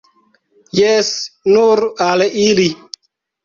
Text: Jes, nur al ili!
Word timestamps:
Jes, 0.79 1.11
nur 1.53 1.85
al 2.09 2.29
ili! 2.49 2.69